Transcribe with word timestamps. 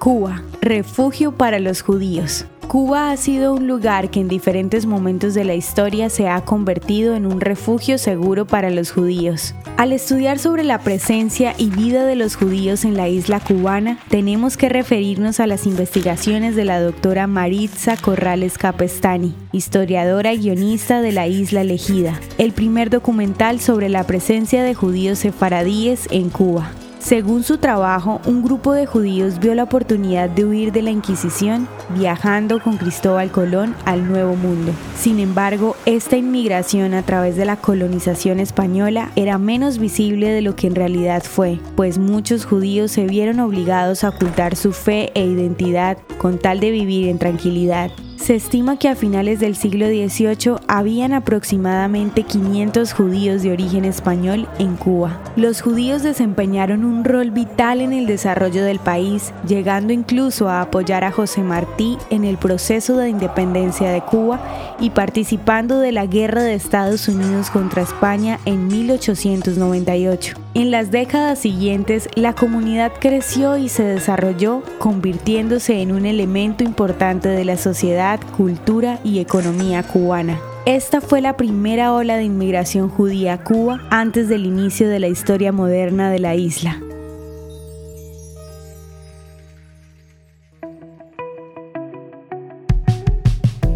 Cuba, 0.00 0.42
refugio 0.62 1.32
para 1.32 1.58
los 1.58 1.82
judíos. 1.82 2.46
Cuba 2.68 3.10
ha 3.10 3.16
sido 3.18 3.52
un 3.52 3.66
lugar 3.66 4.10
que 4.10 4.20
en 4.20 4.28
diferentes 4.28 4.86
momentos 4.86 5.34
de 5.34 5.44
la 5.44 5.54
historia 5.54 6.08
se 6.08 6.26
ha 6.26 6.42
convertido 6.42 7.16
en 7.16 7.26
un 7.26 7.38
refugio 7.38 7.98
seguro 7.98 8.46
para 8.46 8.70
los 8.70 8.92
judíos. 8.92 9.54
Al 9.76 9.92
estudiar 9.92 10.38
sobre 10.38 10.64
la 10.64 10.78
presencia 10.78 11.52
y 11.58 11.68
vida 11.68 12.06
de 12.06 12.16
los 12.16 12.36
judíos 12.36 12.86
en 12.86 12.96
la 12.96 13.10
isla 13.10 13.40
cubana, 13.40 13.98
tenemos 14.08 14.56
que 14.56 14.70
referirnos 14.70 15.38
a 15.38 15.46
las 15.46 15.66
investigaciones 15.66 16.56
de 16.56 16.64
la 16.64 16.80
doctora 16.80 17.26
Maritza 17.26 17.98
Corrales 17.98 18.56
Capestani, 18.56 19.34
historiadora 19.52 20.32
y 20.32 20.38
guionista 20.38 21.02
de 21.02 21.12
la 21.12 21.26
isla 21.26 21.60
elegida, 21.60 22.18
el 22.38 22.52
primer 22.52 22.88
documental 22.88 23.60
sobre 23.60 23.90
la 23.90 24.04
presencia 24.04 24.62
de 24.62 24.72
judíos 24.72 25.18
sefaradíes 25.18 26.08
en 26.10 26.30
Cuba. 26.30 26.70
Según 27.00 27.44
su 27.44 27.56
trabajo, 27.56 28.20
un 28.26 28.42
grupo 28.42 28.74
de 28.74 28.84
judíos 28.84 29.38
vio 29.40 29.54
la 29.54 29.62
oportunidad 29.62 30.28
de 30.28 30.44
huir 30.44 30.70
de 30.70 30.82
la 30.82 30.90
Inquisición 30.90 31.66
viajando 31.96 32.62
con 32.62 32.76
Cristóbal 32.76 33.30
Colón 33.32 33.74
al 33.86 34.06
Nuevo 34.06 34.36
Mundo. 34.36 34.72
Sin 34.96 35.18
embargo, 35.18 35.76
esta 35.86 36.18
inmigración 36.18 36.92
a 36.92 37.02
través 37.02 37.36
de 37.36 37.46
la 37.46 37.56
colonización 37.56 38.38
española 38.38 39.10
era 39.16 39.38
menos 39.38 39.78
visible 39.78 40.28
de 40.28 40.42
lo 40.42 40.54
que 40.54 40.66
en 40.66 40.74
realidad 40.74 41.22
fue, 41.24 41.58
pues 41.74 41.96
muchos 41.96 42.44
judíos 42.44 42.92
se 42.92 43.06
vieron 43.06 43.40
obligados 43.40 44.04
a 44.04 44.10
ocultar 44.10 44.54
su 44.54 44.72
fe 44.72 45.10
e 45.14 45.24
identidad 45.24 45.96
con 46.18 46.38
tal 46.38 46.60
de 46.60 46.70
vivir 46.70 47.08
en 47.08 47.18
tranquilidad. 47.18 47.90
Se 48.20 48.34
estima 48.34 48.76
que 48.76 48.90
a 48.90 48.94
finales 48.94 49.40
del 49.40 49.56
siglo 49.56 49.86
XVIII 49.86 50.56
habían 50.68 51.14
aproximadamente 51.14 52.22
500 52.22 52.92
judíos 52.92 53.42
de 53.42 53.50
origen 53.50 53.86
español 53.86 54.46
en 54.58 54.76
Cuba. 54.76 55.18
Los 55.36 55.62
judíos 55.62 56.02
desempeñaron 56.02 56.84
un 56.84 57.02
rol 57.02 57.30
vital 57.30 57.80
en 57.80 57.94
el 57.94 58.06
desarrollo 58.06 58.62
del 58.62 58.78
país, 58.78 59.32
llegando 59.48 59.94
incluso 59.94 60.50
a 60.50 60.60
apoyar 60.60 61.02
a 61.02 61.12
José 61.12 61.42
Martí 61.42 61.96
en 62.10 62.24
el 62.24 62.36
proceso 62.36 62.98
de 62.98 63.08
independencia 63.08 63.90
de 63.90 64.02
Cuba 64.02 64.38
y 64.80 64.90
participando 64.90 65.80
de 65.80 65.92
la 65.92 66.04
guerra 66.04 66.42
de 66.42 66.54
Estados 66.54 67.08
Unidos 67.08 67.48
contra 67.48 67.82
España 67.82 68.38
en 68.44 68.68
1898. 68.68 70.36
En 70.52 70.72
las 70.72 70.90
décadas 70.90 71.38
siguientes, 71.38 72.08
la 72.16 72.34
comunidad 72.34 72.90
creció 72.98 73.56
y 73.56 73.68
se 73.68 73.84
desarrolló, 73.84 74.64
convirtiéndose 74.80 75.80
en 75.80 75.92
un 75.92 76.06
elemento 76.06 76.64
importante 76.64 77.28
de 77.28 77.44
la 77.44 77.56
sociedad, 77.56 78.09
cultura 78.18 78.98
y 79.04 79.20
economía 79.20 79.82
cubana. 79.82 80.38
Esta 80.66 81.00
fue 81.00 81.20
la 81.20 81.36
primera 81.36 81.92
ola 81.92 82.16
de 82.16 82.24
inmigración 82.24 82.88
judía 82.88 83.34
a 83.34 83.44
Cuba 83.44 83.80
antes 83.90 84.28
del 84.28 84.44
inicio 84.44 84.88
de 84.88 84.98
la 84.98 85.08
historia 85.08 85.52
moderna 85.52 86.10
de 86.10 86.18
la 86.18 86.34
isla. 86.34 86.80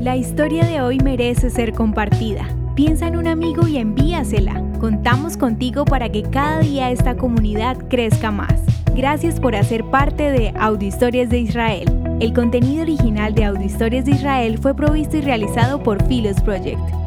La 0.00 0.16
historia 0.16 0.66
de 0.66 0.82
hoy 0.82 0.98
merece 0.98 1.48
ser 1.48 1.72
compartida. 1.72 2.46
Piensa 2.74 3.06
en 3.06 3.16
un 3.16 3.26
amigo 3.26 3.66
y 3.66 3.78
envíasela. 3.78 4.62
Contamos 4.78 5.38
contigo 5.38 5.86
para 5.86 6.10
que 6.10 6.22
cada 6.22 6.58
día 6.58 6.90
esta 6.90 7.16
comunidad 7.16 7.78
crezca 7.88 8.30
más. 8.30 8.60
Gracias 8.94 9.40
por 9.40 9.56
hacer 9.56 9.82
parte 9.84 10.30
de 10.30 10.52
Audio 10.58 10.88
Historias 10.88 11.30
de 11.30 11.38
Israel. 11.38 12.03
El 12.20 12.32
contenido 12.32 12.82
original 12.82 13.34
de 13.34 13.44
Audio 13.44 13.66
Historias 13.66 14.04
de 14.04 14.12
Israel 14.12 14.58
fue 14.58 14.74
provisto 14.74 15.16
y 15.16 15.20
realizado 15.20 15.82
por 15.82 16.06
Philos 16.06 16.40
Project. 16.42 17.03